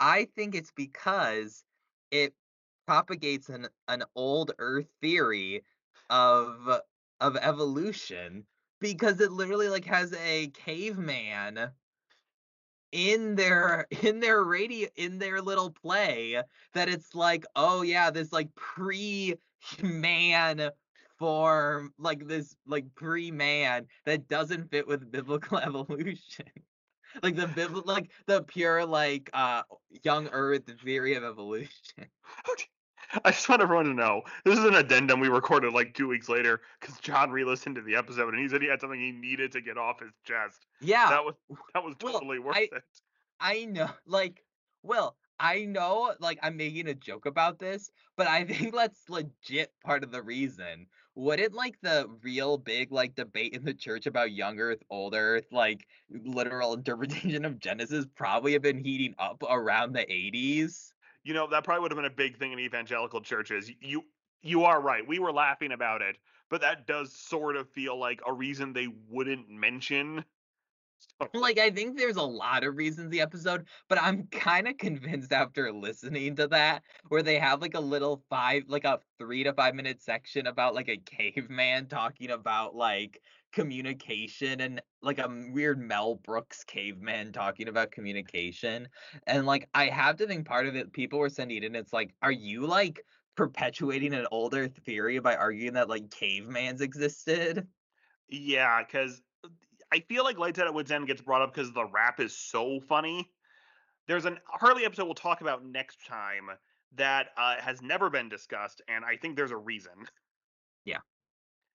[0.00, 1.64] I think it's because
[2.10, 2.34] it
[2.86, 5.64] propagates an, an old earth theory
[6.08, 6.80] of
[7.20, 8.46] of evolution
[8.80, 11.70] because it literally like has a caveman
[12.92, 16.42] in their in their radio in their little play
[16.74, 19.34] that it's like oh yeah this like pre
[19.82, 20.70] man
[21.18, 26.46] form like this like pre-man that doesn't fit with biblical evolution.
[27.22, 29.62] Like the biblical like the pure like uh
[30.04, 32.06] young earth theory of evolution
[33.24, 36.28] I just want everyone to know this is an addendum we recorded like two weeks
[36.28, 39.52] later because John re-listened to the episode and he said he had something he needed
[39.52, 40.66] to get off his chest.
[40.80, 41.34] Yeah, that was
[41.74, 42.82] that was totally well, worth I, it.
[43.40, 44.42] I know, like,
[44.82, 49.72] well, I know, like, I'm making a joke about this, but I think that's legit
[49.84, 50.86] part of the reason.
[51.14, 55.46] Wouldn't like the real big like debate in the church about young Earth, old Earth,
[55.50, 60.92] like literal interpretation of Genesis probably have been heating up around the 80s?
[61.28, 63.70] You know that probably would have been a big thing in evangelical churches.
[63.82, 64.02] You
[64.40, 65.06] you are right.
[65.06, 66.16] We were laughing about it,
[66.48, 70.24] but that does sort of feel like a reason they wouldn't mention.
[71.34, 75.32] Like I think there's a lot of reasons the episode, but I'm kind of convinced
[75.32, 79.52] after listening to that where they have like a little five like a 3 to
[79.52, 83.20] 5 minute section about like a caveman talking about like
[83.52, 88.88] communication and like a weird Mel Brooks caveman talking about communication.
[89.26, 92.14] And like I have to think part of it people were sending in it's like
[92.22, 93.00] are you like
[93.36, 97.66] perpetuating an older theory by arguing that like cavemans existed?
[98.28, 99.22] yeah, because
[99.92, 102.36] I feel like Lights Out at Whit's End gets brought up because the rap is
[102.36, 103.30] so funny.
[104.06, 106.50] There's an Harley episode we'll talk about next time
[106.96, 109.92] that uh, has never been discussed, and I think there's a reason.
[110.84, 110.98] Yeah.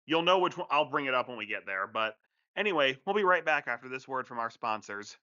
[0.05, 0.67] You'll know which one.
[0.69, 1.87] I'll bring it up when we get there.
[1.87, 2.15] But
[2.57, 5.17] anyway, we'll be right back after this word from our sponsors.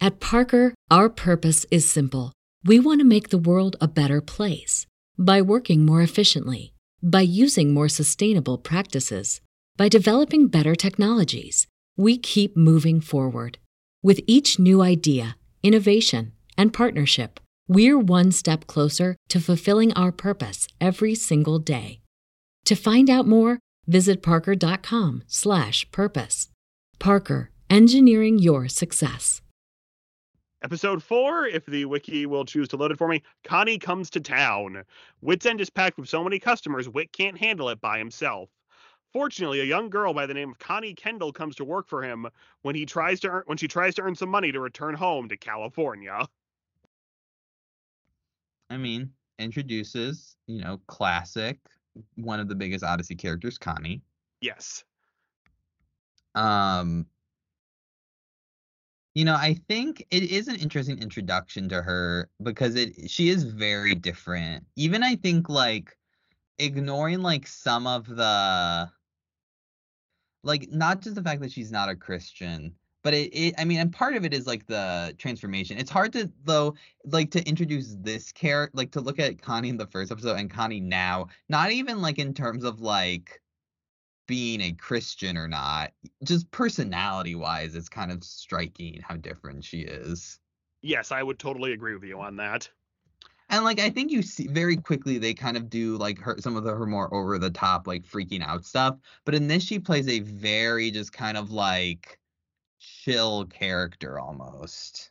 [0.00, 2.32] At Parker, our purpose is simple.
[2.64, 4.86] We want to make the world a better place
[5.18, 9.40] by working more efficiently, by using more sustainable practices,
[9.76, 11.66] by developing better technologies.
[11.96, 13.58] We keep moving forward.
[14.02, 20.68] With each new idea, innovation, and partnership, we're one step closer to fulfilling our purpose
[20.80, 22.00] every single day.
[22.66, 26.48] To find out more, visit parker.com/purpose.
[26.98, 29.42] Parker, engineering your success.
[30.62, 34.18] Episode four, if the wiki will choose to load it for me, Connie comes to
[34.18, 34.82] town.
[35.20, 38.48] Whit's End is packed with so many customers, Whit can't handle it by himself.
[39.12, 42.26] Fortunately, a young girl by the name of Connie Kendall comes to work for him
[42.62, 45.28] when he tries to earn, when she tries to earn some money to return home
[45.28, 46.26] to California.
[48.74, 51.58] I mean, introduces, you know, classic,
[52.16, 54.02] one of the biggest Odyssey characters, Connie.
[54.40, 54.84] Yes.
[56.34, 57.06] Um,
[59.14, 63.44] you know, I think it is an interesting introduction to her because it she is
[63.44, 64.64] very different.
[64.74, 65.96] Even I think like
[66.58, 68.90] ignoring like some of the
[70.42, 72.74] like not just the fact that she's not a Christian,
[73.04, 75.78] but it, it I mean, and part of it is like the transformation.
[75.78, 79.76] It's hard to though like to introduce this character like to look at Connie in
[79.76, 83.40] the first episode and Connie now, not even like in terms of like
[84.26, 85.92] being a Christian or not,
[86.24, 90.40] just personality wise, it's kind of striking how different she is.
[90.80, 92.68] Yes, I would totally agree with you on that.
[93.50, 96.56] And like I think you see very quickly they kind of do like her some
[96.56, 98.96] of the her more over the top like freaking out stuff.
[99.26, 102.18] But in this she plays a very just kind of like
[103.02, 105.10] chill character almost.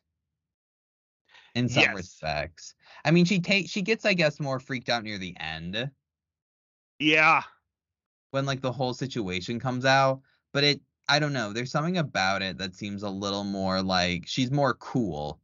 [1.56, 1.96] In some Yes.
[1.96, 2.76] respects.
[3.06, 5.92] I mean she takes she gets I guess more freaked out near the end
[7.00, 7.44] Yeah.
[8.32, 10.22] when like the whole situation comes out.
[10.52, 14.26] But it I don't know, there's something about it that seems a little more like
[14.28, 15.40] she's more cool.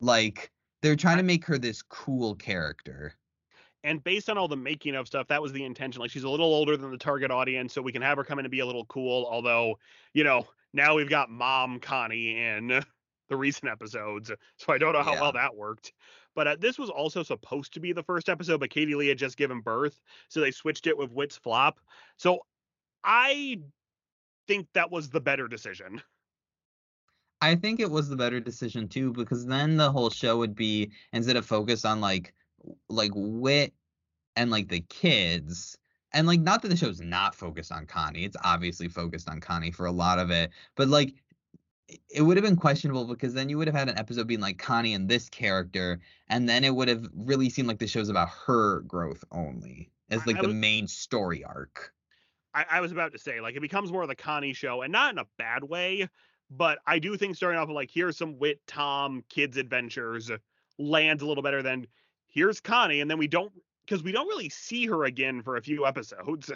[0.00, 0.52] Like
[0.82, 3.14] they're trying to make her this cool character.
[3.84, 6.00] And based on all the making of stuff, that was the intention.
[6.00, 8.38] Like she's a little older than the target audience, so we can have her come
[8.38, 9.26] in and be a little cool.
[9.30, 9.78] Although,
[10.12, 12.84] you know, now we've got Mom Connie in
[13.28, 15.22] the recent episodes, so I don't know how Yeah.
[15.22, 15.92] well that worked.
[16.34, 19.18] But uh, this was also supposed to be the first episode, but Katie Leigh had
[19.18, 21.80] just given birth, so they switched it with Whit's Flop.
[22.18, 22.40] So
[23.02, 23.58] I
[24.46, 26.02] think that was the better decision.
[27.40, 30.90] I think it was the better decision too because then the whole show would be
[31.12, 32.32] instead of focused on like
[32.88, 33.74] like Whit
[34.36, 35.78] and like the kids
[36.16, 39.70] and like not that the show's not focused on Connie it's obviously focused on Connie
[39.70, 41.14] for a lot of it but like
[42.08, 44.58] it would have been questionable because then you would have had an episode being like
[44.58, 48.28] Connie and this character and then it would have really seemed like the show's about
[48.46, 51.92] her growth only as I- like I the was- main story arc.
[52.54, 54.90] I, I was about to say, like, it becomes more of the Connie show, and
[54.90, 56.08] not in a bad way,
[56.50, 60.30] but I do think starting off with like, here's some Whit Tom kids adventures
[60.78, 61.86] lands a little better than
[62.28, 63.52] here's Connie, and then we don't
[63.86, 66.50] because we don't really see her again for a few episodes.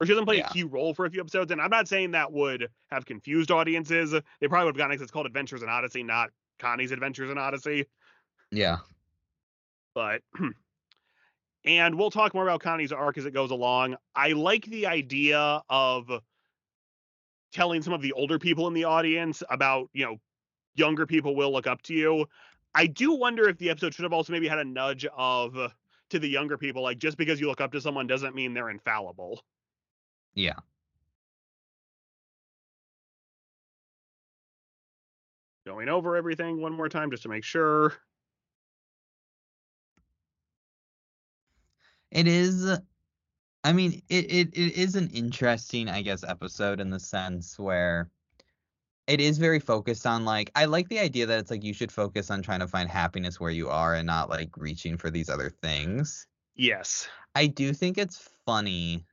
[0.00, 0.48] Or she doesn't play Yeah.
[0.48, 3.52] a key role for a few episodes, and I'm not saying that would have confused
[3.52, 4.10] audiences.
[4.10, 7.38] They probably would have gotten it it's called Adventures in Odyssey, not Connie's Adventures in
[7.38, 7.86] Odyssey.
[8.50, 8.78] Yeah.
[9.94, 10.22] but
[11.64, 13.96] and we'll talk more about Connie's arc as it goes along.
[14.16, 16.10] I like the idea of
[17.52, 20.16] telling some of the older people in the audience about, you know,
[20.74, 22.26] younger people will look up to you.
[22.74, 25.56] I do wonder if the episode should have also maybe had a nudge of
[26.12, 28.70] to the younger people like just because you look up to someone doesn't mean they're
[28.70, 29.42] infallible.
[30.34, 30.56] Yeah.
[35.66, 37.94] Going over everything one more time just to make sure.
[42.10, 42.78] It is uh,
[43.64, 48.10] I mean, it, it it is an interesting, I guess, episode in the sense where
[49.06, 51.92] it is very focused on like I like the idea that it's like you should
[51.92, 55.28] focus on trying to find happiness where you are and not like reaching for these
[55.28, 56.26] other things.
[56.54, 57.08] Yes.
[57.34, 59.06] I do think it's funny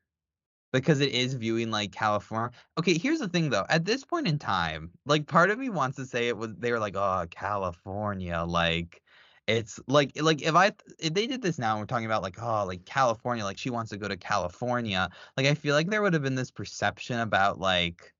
[0.71, 2.51] because it is viewing like California.
[2.77, 3.65] Okay, here's the thing though.
[3.69, 6.71] At this point in time, like part of me wants to say it was they
[6.71, 9.01] were like, "Oh, California." Like
[9.47, 12.41] it's like like if I if they did this now and we're talking about like,
[12.41, 16.01] "Oh, like California, like she wants to go to California." Like I feel like there
[16.01, 18.13] would have been this perception about like,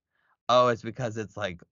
[0.50, 1.62] "Oh, it's because it's like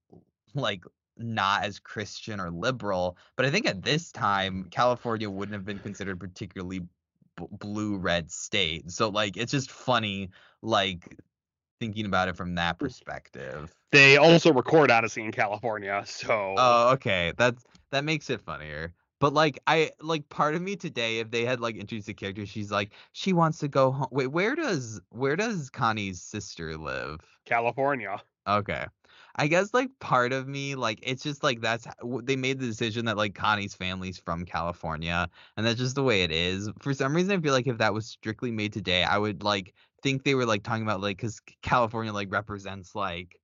[0.54, 0.84] like
[1.16, 5.80] not as Christian or liberal." But I think at this time, California wouldn't have been
[5.80, 8.90] considered particularly b- blue red state.
[8.90, 10.30] So like it's just funny
[10.62, 11.16] like
[11.80, 12.80] thinking about it from that mm.
[12.80, 13.74] perspective.
[13.92, 17.32] They also record Odyssey in California, so Oh, okay.
[17.36, 18.92] That's that makes it funnier.
[19.20, 22.46] But like I like part of me today, if they had like introduced a character,
[22.46, 24.08] she's like she wants to go home.
[24.10, 27.20] Wait, where does where does Connie's sister live?
[27.44, 28.20] California.
[28.48, 28.86] Okay.
[29.36, 31.86] I guess like part of me like it's just like that's
[32.22, 36.22] they made the decision that like Connie's family's from California and that's just the way
[36.22, 36.70] it is.
[36.80, 39.74] For some reason I feel like if that was strictly made today, I would like
[40.02, 43.38] think they were like talking about like cuz California like represents like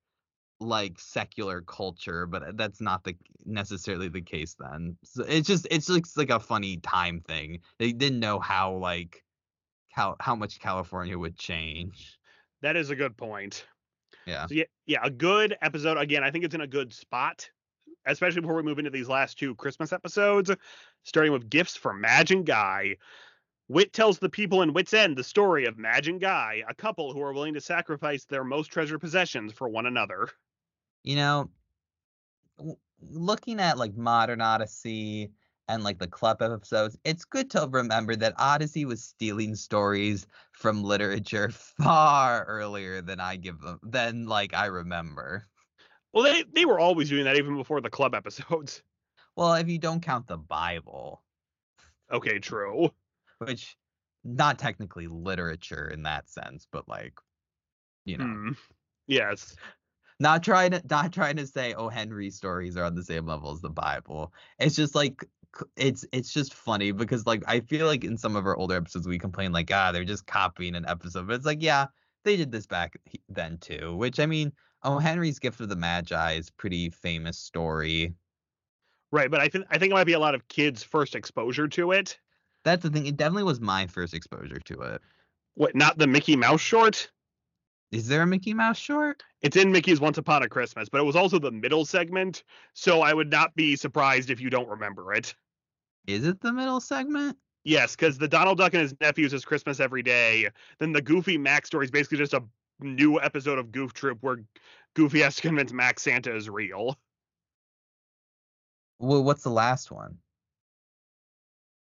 [0.60, 4.96] like secular culture, but uh, that's not the necessarily the case then.
[5.04, 7.60] So it's just it's just like a funny time thing.
[7.78, 9.24] They didn't know how like
[9.92, 12.18] how how much California would change.
[12.62, 13.66] That is a good point.
[14.26, 14.46] Yeah.
[14.46, 15.98] So yeah, yeah, a good episode.
[15.98, 17.48] Again, I think it's in a good spot,
[18.06, 20.50] especially before we move into these last two Christmas episodes,
[21.02, 22.96] starting with gifts for Madge and Guy.
[23.68, 27.12] Whit tells the people in Whit's End the story of Madge and Guy, a couple
[27.12, 30.28] who are willing to sacrifice their most treasured possessions for one another.
[31.02, 31.50] You know,
[32.58, 35.30] w- looking at like modern Odyssey
[35.68, 40.82] and like the club episodes, it's good to remember that Odyssey was stealing stories from
[40.84, 45.48] literature far earlier than I give them than like I remember.
[46.12, 48.82] Well, they they were always doing that even before the club episodes.
[49.36, 51.24] Well, if you don't count the Bible,
[52.10, 52.90] Okay, true.
[53.38, 53.76] which
[54.24, 57.18] not technically literature in that sense, but like
[58.04, 58.52] you know, Hmm.
[59.06, 59.56] Yes.
[60.20, 63.50] not trying to not trying to say oh Henry stories are on the same level
[63.52, 64.32] as the Bible.
[64.58, 65.24] It's just like
[65.76, 69.06] it's it's just funny because like I feel like in some of our older episodes
[69.06, 71.86] we complain like ah they're just copying an episode, but it's like yeah
[72.24, 73.96] they did this back then too.
[73.96, 78.14] Which I mean, oh Henry's Gift of the Magi is pretty famous story.
[79.12, 81.68] Right, but I think I think it might be a lot of kids' first exposure
[81.68, 82.18] to it.
[82.64, 83.06] That's the thing.
[83.06, 85.02] It definitely was my first exposure to it.
[85.54, 87.10] What, not the Mickey Mouse short?
[87.92, 89.22] Is there a Mickey Mouse short?
[89.40, 93.02] It's in Mickey's Once Upon a Christmas, but it was also the middle segment, so
[93.02, 95.32] I would not be surprised if you don't remember it.
[96.06, 97.36] Is it the middle segment?
[97.64, 100.50] Yes, because the Donald Duck and his nephews is Christmas every day.
[100.78, 102.42] Then the Goofy Max story is basically just a
[102.80, 104.44] new episode of Goof Troop where
[104.94, 106.98] Goofy has to convince Max Santa is real.
[108.98, 110.18] Well, what's the last one?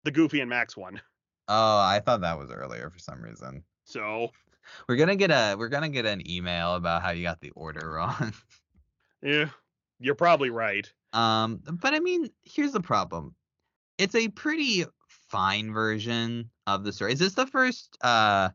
[0.03, 1.01] The Goofy and Max one.
[1.47, 3.63] Oh, I thought that was earlier for some reason.
[3.85, 4.31] So
[4.87, 7.89] We're gonna get a we're gonna get an email about how you got the order
[7.93, 8.33] wrong.
[9.21, 9.49] yeah,
[9.99, 10.91] you're probably right.
[11.13, 13.35] um, but I mean, here's the problem.
[13.97, 17.13] It's a pretty fine version of the story.
[17.13, 18.51] Is this the first uh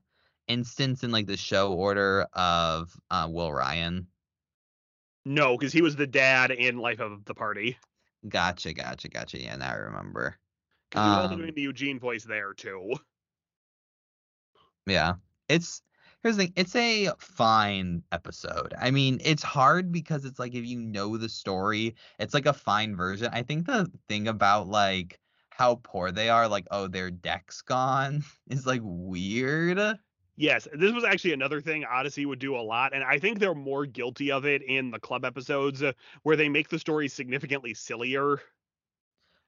[0.46, 4.09] instance in like the show order of uh Will Ryan?
[5.24, 7.79] No, because he was the dad in Life of the Party.
[8.29, 9.38] Gotcha, gotcha, gotcha.
[9.40, 10.38] Yeah, now I remember.
[10.90, 12.96] Because he was also Um, doing the Eugene voice there too.
[14.87, 15.14] Yeah.
[15.48, 15.83] It's
[16.22, 18.74] here's the thing, it's a fine episode.
[18.79, 22.53] I mean, it's hard because it's like if you know the story, it's like a
[22.53, 23.29] fine version.
[23.33, 25.20] I think the thing about like
[25.59, 29.99] how poor they are, like, oh, their deck's gone, is like weird.
[30.37, 33.57] Yes, this was actually another thing Odyssey would do a lot, and I think they're
[33.57, 35.92] more guilty of it in the club episodes uh,
[36.23, 38.40] where they make the story significantly sillier.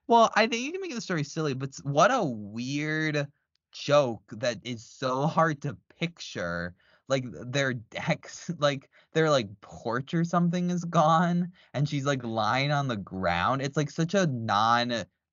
[0.09, 3.29] Well, I think you can make the story silly, but what a weird
[3.70, 6.75] joke that is so hard to picture.
[7.07, 12.73] Like their decks, like their like porch or something is gone, and she's like lying
[12.73, 13.62] on the ground.
[13.62, 14.27] It's like such a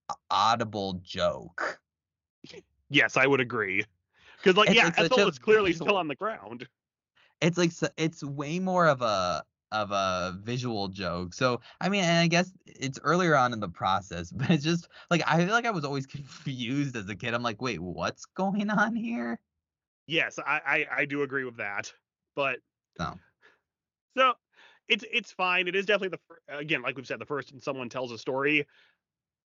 [0.10, 1.80] non-audible joke.
[2.90, 3.84] Yes, I would agree.
[4.38, 6.68] Because like, It's yeah, like Ethel is clearly visual- still on the ground.
[7.42, 11.34] It's like it's way more of a of a visual joke.
[11.34, 14.88] So I mean, and I guess it's earlier on in the process, but it's just
[15.12, 17.34] like I feel like I was always confused as a kid.
[17.34, 19.40] I'm like, wait, what's going on here?
[20.08, 21.92] Yes, I, I I do agree with that.
[22.36, 22.60] But
[22.98, 23.20] No.
[24.18, 24.34] so
[24.88, 25.68] it's it's fine.
[25.68, 26.18] It is definitely
[26.48, 28.66] the again, like we've said, the first and someone tells a story.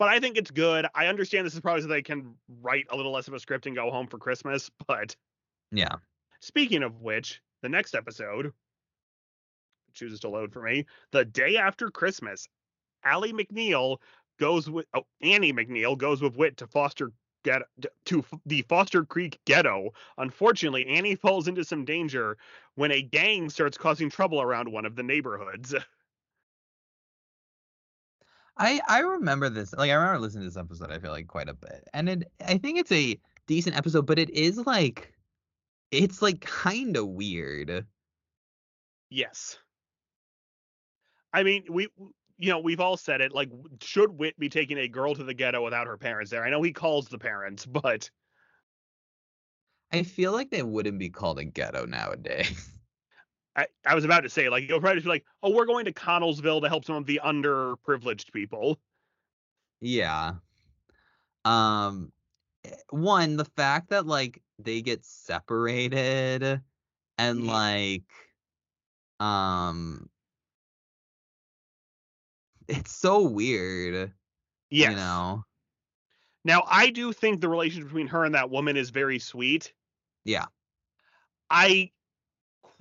[0.03, 0.85] But I think it's good.
[0.97, 3.69] I understand this is probably so they can write a little less of a script
[3.69, 4.69] and go home for Christmas.
[4.89, 5.15] But
[5.71, 5.95] Yeah.
[6.41, 8.53] speaking of which, the next episode
[9.93, 10.87] chooses to load for me.
[11.13, 12.49] The day after Christmas,
[13.05, 13.99] Allie McNeil
[14.41, 17.13] goes with oh Annie McNeil goes with Whit to foster
[17.45, 17.63] get
[18.07, 19.91] to the Foster Creek ghetto.
[20.19, 22.39] Unfortunately, Annie falls into some danger
[22.75, 25.77] when a gang starts causing trouble around one of the neighborhoods.
[28.57, 29.73] I I remember this.
[29.73, 30.91] Like I remember listening to this episode.
[30.91, 34.19] I feel like quite a bit, and it I think it's a decent episode, but
[34.19, 35.13] it is like
[35.91, 37.87] it's like kind of weird.
[39.11, 39.59] Yes.
[41.33, 41.89] I mean, we
[42.39, 43.33] you know, we've all said it.
[43.33, 43.51] Like,
[43.81, 46.45] should Whit be taking a girl to the ghetto without her parents there?
[46.45, 48.11] I know he calls the parents, but
[49.93, 52.69] I feel like they wouldn't be called a ghetto nowadays.
[53.55, 55.93] I, I was about to say, like, you'll probably be like, oh, we're going to
[55.93, 58.79] Connellsville to help some of the underprivileged people.
[59.81, 60.35] Yeah.
[61.45, 62.13] Um,
[62.65, 66.63] eh, one, the fact that like they get separated
[67.19, 67.53] and Yeah.
[67.53, 68.05] like,
[69.21, 70.09] um,
[72.69, 74.13] it's so weird,
[74.71, 74.91] Yes.
[74.91, 75.45] you know?
[76.45, 79.73] Now, I do think the relationship between her and that woman is very sweet.
[80.25, 80.47] Yeah.
[81.51, 81.93] I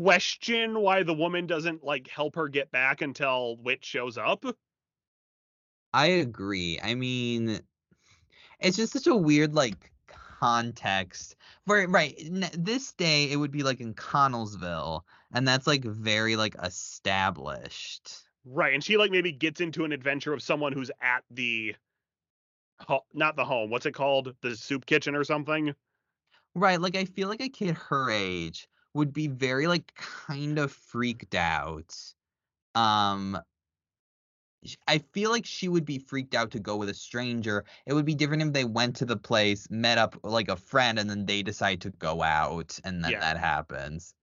[0.03, 4.45] question why the woman doesn't like help her get back until Whit shows up.
[5.93, 6.79] I agree.
[6.81, 7.59] I mean,
[8.59, 9.91] it's just such a weird like
[10.39, 11.35] context.
[11.67, 12.15] For right,
[12.57, 18.11] this day it would be like in Connellsville, and that's like very like established.
[18.45, 21.75] Right, and she like maybe gets into an adventure of someone who's at the
[22.79, 23.69] ho- not the home.
[23.69, 24.33] What's it called?
[24.41, 25.75] The soup kitchen or something?
[26.55, 30.71] Right, like I feel like a kid her age would be very like kind of
[30.71, 31.95] freaked out.
[32.75, 33.39] Um
[34.87, 37.65] I feel like she would be freaked out to go with a stranger.
[37.85, 40.99] It would be different if they went to the place, met up like a friend,
[40.99, 43.19] and then they decide to go out, and then Yeah.
[43.21, 44.13] that happens.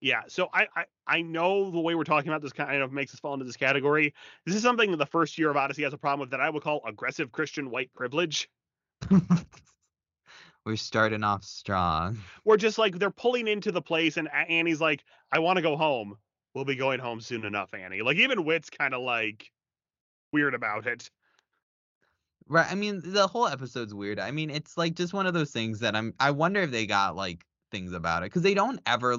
[0.00, 3.12] Yeah, so I, I I know the way we're talking about this kind of makes
[3.12, 4.14] us fall into this category.
[4.46, 6.48] This is something that the first year of Odyssey has a problem with that I
[6.48, 8.48] would call aggressive Christian white privilege.
[10.64, 12.18] We're starting off strong.
[12.44, 15.76] We're just like they're pulling into the place and Annie's like, I want to go
[15.76, 16.16] home.
[16.54, 18.02] We'll be going home soon enough, Annie.
[18.02, 19.50] Like even Whit's kind of like
[20.32, 21.10] weird about it.
[22.48, 22.66] Right.
[22.68, 24.18] I mean, the whole episode's weird.
[24.18, 26.14] I mean, it's like just one of those things that I'm.
[26.18, 29.16] I wonder if they got like things about it because they don't ever.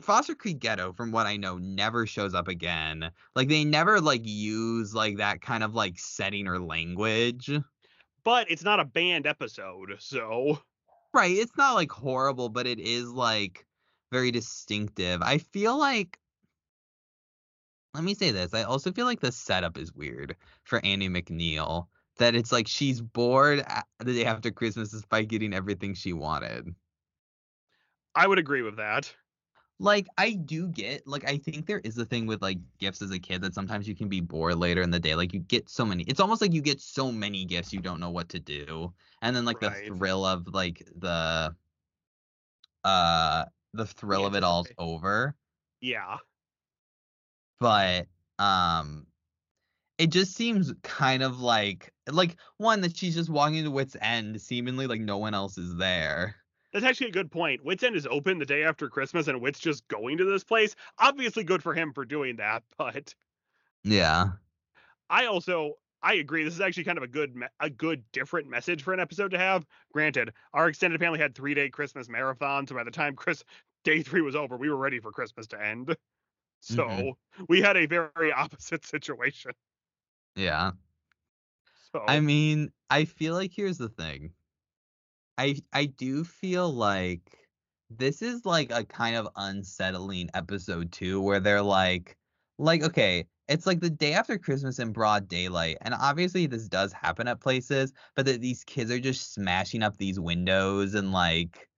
[0.00, 3.10] Foster Creek Ghetto, from what I know, never shows up again.
[3.36, 7.50] Like they never like use like that kind of like setting or language.
[8.24, 10.60] But it's not a banned episode, so
[11.12, 11.36] Right.
[11.36, 13.66] It's not like horrible, but it is like
[14.12, 15.22] very distinctive.
[15.22, 16.18] I feel like.
[17.94, 18.54] Let me say this.
[18.54, 21.86] I also feel like the setup is weird for Annie McNeil.
[22.18, 23.64] That it's like she's bored
[23.98, 26.74] the day after Christmas despite getting everything she wanted.
[28.14, 29.12] I would agree with that.
[29.82, 33.10] Like I do get like I think there is a thing with like gifts as
[33.12, 35.14] a kid that sometimes you can be bored later in the day.
[35.14, 36.02] Like you get so many.
[36.04, 38.92] It's almost like you get so many gifts you don't know what to do.
[39.22, 39.88] And then like Right.
[39.88, 41.56] the thrill of like the
[42.84, 45.34] uh the thrill of it all's anticipate- over.
[45.80, 46.18] Yeah.
[47.58, 48.06] But
[48.38, 49.06] um
[49.96, 54.40] it just seems kind of like like one that she's just walking to Whit's End
[54.42, 56.36] seemingly like no one else is there.
[56.72, 57.64] That's actually a good point.
[57.64, 60.74] Whit's End is open the day after Christmas, and Whit's just going to this place.
[60.98, 63.14] Obviously, good for him for doing that, but
[63.84, 64.32] Yeah.
[65.08, 66.44] I also I agree.
[66.44, 69.38] This is actually kind of a good a good different message for an episode to
[69.38, 69.66] have.
[69.92, 73.44] Granted, our extended family had three day Christmas marathon, so by the time Chris
[73.84, 75.96] day three was over, we were ready for Christmas to end.
[76.62, 77.14] So Mhm.
[77.48, 79.52] we had a very opposite situation.
[80.36, 80.72] Yeah.
[81.92, 84.34] So I mean, I feel like here's the thing.
[85.40, 87.48] I I do feel like
[87.90, 92.16] this is like a kind of unsettling episode too, where they're like
[92.58, 96.92] like okay, it's like the day after Christmas in broad daylight, and obviously this does
[96.92, 101.68] happen at places, but that these kids are just smashing up these windows and like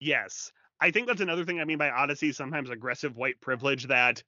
[0.00, 0.52] Yes.
[0.80, 4.22] I think that's another thing I mean by Odyssey, sometimes aggressive white privilege that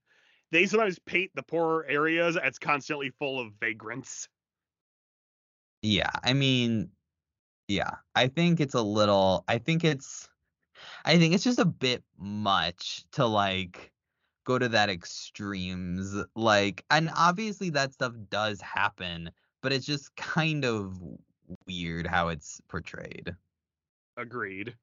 [0.52, 4.28] they sometimes paint the poorer areas as constantly full of vagrants.
[5.82, 6.92] Yeah, I mean,
[7.68, 10.28] yeah, I think it's a little, I think it's,
[11.04, 13.92] I think it's just a bit much to like
[14.44, 16.14] go to that extremes.
[16.34, 19.30] Like, and obviously that stuff does happen,
[19.62, 20.98] but it's just kind of
[21.66, 23.34] weird how it's portrayed.
[24.16, 24.74] Agreed.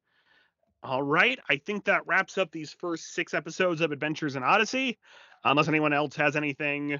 [0.81, 1.39] All right.
[1.49, 4.97] I think that wraps up these first six episodes of Adventures in Odyssey.
[5.43, 6.99] Unless anyone else has anything.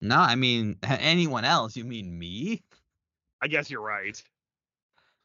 [0.00, 1.76] No, I mean, anyone else?
[1.76, 2.62] You mean me?
[3.42, 4.22] I guess you're right.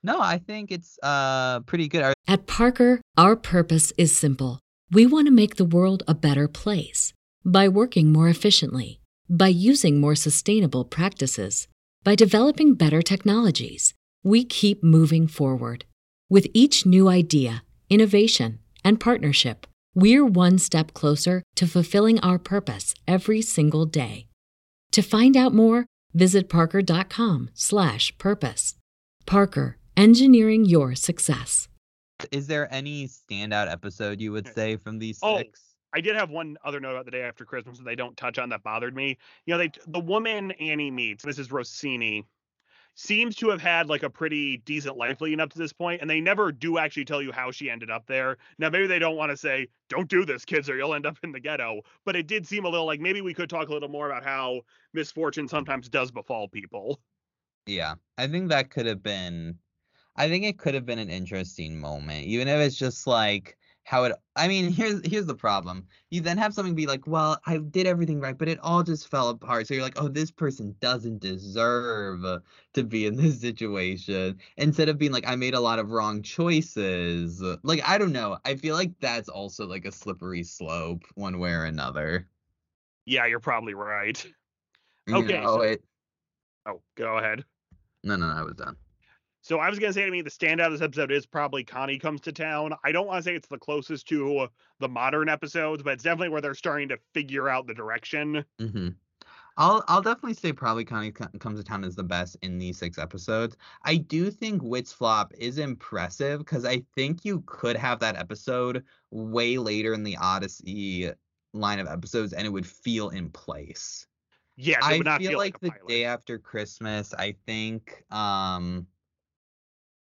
[0.04, 2.14] No, I think it's uh pretty good.
[2.28, 4.60] At Parker, our purpose is simple.
[4.92, 7.14] We want to make the world a better place
[7.44, 9.00] by working more efficiently,
[9.30, 11.68] by using more sustainable practices,
[12.06, 15.86] By developing better technologies, we keep moving forward.
[16.30, 22.94] With each new idea, innovation, and partnership, we're one step closer to fulfilling our purpose
[23.08, 24.28] every single day.
[24.92, 28.76] To find out more, visit parker.com slash purpose.
[29.26, 31.68] Parker, engineering your success.
[32.32, 35.62] Is there any standout episode you would say from these Oh, six?
[35.94, 38.38] I did have one other note about the day after Christmas that they don't touch
[38.38, 39.18] on that bothered me.
[39.46, 41.52] You know, they the woman Annie meets, Mrs.
[41.52, 42.26] Rossini,
[42.96, 46.10] seems to have had like a pretty decent life leading up to this point, and
[46.10, 48.38] they never do actually tell you how she ended up there.
[48.58, 51.18] Now, maybe they don't want to say, "Don't do this, kids, or you'll end up
[51.24, 53.74] in the ghetto." But it did seem a little like maybe we could talk a
[53.74, 54.62] little more about how
[54.94, 57.02] misfortune sometimes does befall people.
[57.66, 59.60] Yeah, I think that could have been.
[60.16, 64.04] I think it could have been an interesting moment, even if it's just like how
[64.04, 64.12] it.
[64.36, 65.88] I mean, here's here's the problem.
[66.10, 69.08] You then have something be like, well, I did everything right, but it all just
[69.10, 69.68] fell apart.
[69.68, 72.24] So you're like, oh, this person doesn't deserve
[72.74, 74.40] to be in this situation.
[74.58, 77.42] Instead of being like, I made a lot of wrong choices.
[77.64, 78.38] Like, I don't know.
[78.44, 82.28] I feel like that's also like a slippery slope, one way or another.
[83.06, 84.26] Yeah, you're probably right.
[85.08, 85.84] You Okay, know, so- it-
[86.68, 87.46] Oh, go ahead.
[88.04, 88.76] no, no, no, I was done.
[89.46, 92.00] So I was gonna say to me, the standout of this episode is probably Connie
[92.00, 92.74] comes to town.
[92.84, 94.48] I don't want to say it's the closest to
[94.80, 98.44] the modern episodes, but it's definitely where they're starting to figure out the direction.
[98.60, 98.90] hmm
[99.58, 102.98] I'll I'll definitely say probably Connie comes to town is the best in these six
[102.98, 103.58] episodes.
[103.84, 108.84] I do think Whit's Flop is impressive because I think you could have that episode
[109.12, 111.12] way later in the Odyssey
[111.54, 114.08] line of episodes and it would feel in place.
[114.58, 115.88] It I would not feel feel like, like, the pilot.
[115.88, 118.88] day after Christmas, I think um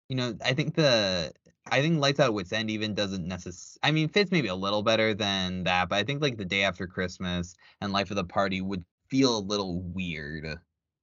[0.08, 1.32] you know, I think the
[1.70, 4.82] I think Lights Out Whit's End even doesn't necessarily I mean fits maybe a little
[4.82, 8.24] better than that, but I think like the day after Christmas and Life of the
[8.24, 10.58] Party would feel a little weird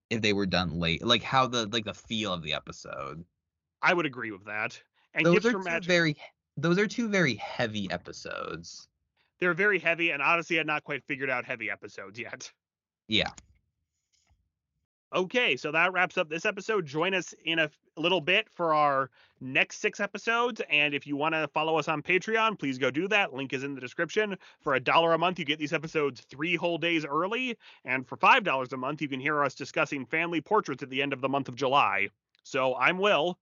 [0.09, 1.03] if they were done late.
[1.05, 3.23] Like how the like the feel of the episode.
[3.81, 4.81] I would agree with that.
[5.13, 6.17] And Those Gifts are two Magic, very
[6.57, 8.87] those are two very heavy episodes.
[9.39, 12.51] they're very heavy, and Odyssey had not quite figured out heavy episodes yet.
[13.07, 13.29] Yeah.
[15.15, 16.85] Okay, so that wraps up this episode.
[16.85, 19.09] Join us in a little bit for our
[19.39, 20.61] next six episodes.
[20.69, 23.33] And if you want to follow us on Patreon, please go do that.
[23.33, 24.37] Link is in the description.
[24.59, 27.57] For a dollar a month, you get these episodes three whole days early.
[27.85, 31.13] And for $5 a month, you can hear us discussing family portraits at the end
[31.13, 32.09] of the month of July.
[32.43, 33.39] So I'm Will.